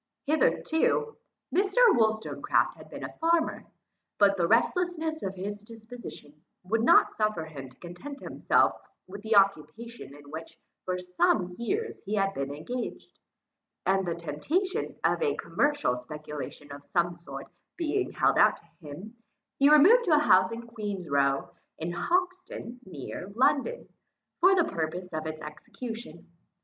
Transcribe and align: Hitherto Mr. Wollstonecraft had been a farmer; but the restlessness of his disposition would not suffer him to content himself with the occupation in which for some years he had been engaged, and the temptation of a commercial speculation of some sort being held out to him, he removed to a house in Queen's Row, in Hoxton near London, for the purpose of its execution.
Hitherto 0.25 1.15
Mr. 1.53 1.77
Wollstonecraft 1.91 2.75
had 2.75 2.89
been 2.89 3.03
a 3.03 3.13
farmer; 3.19 3.67
but 4.17 4.35
the 4.35 4.47
restlessness 4.47 5.21
of 5.21 5.35
his 5.35 5.61
disposition 5.61 6.41
would 6.63 6.81
not 6.81 7.11
suffer 7.15 7.45
him 7.45 7.69
to 7.69 7.77
content 7.77 8.19
himself 8.19 8.81
with 9.05 9.21
the 9.21 9.35
occupation 9.35 10.15
in 10.15 10.31
which 10.31 10.57
for 10.85 10.97
some 10.97 11.55
years 11.59 12.01
he 12.03 12.15
had 12.15 12.33
been 12.33 12.51
engaged, 12.51 13.19
and 13.85 14.03
the 14.07 14.15
temptation 14.15 14.95
of 15.03 15.21
a 15.21 15.35
commercial 15.35 15.95
speculation 15.95 16.71
of 16.71 16.83
some 16.83 17.15
sort 17.15 17.45
being 17.77 18.09
held 18.11 18.39
out 18.39 18.57
to 18.57 18.65
him, 18.79 19.15
he 19.59 19.69
removed 19.69 20.05
to 20.05 20.15
a 20.15 20.17
house 20.17 20.51
in 20.51 20.65
Queen's 20.65 21.07
Row, 21.07 21.51
in 21.77 21.91
Hoxton 21.91 22.79
near 22.85 23.31
London, 23.35 23.87
for 24.39 24.55
the 24.55 24.63
purpose 24.65 25.13
of 25.13 25.27
its 25.27 25.41
execution. 25.43 26.27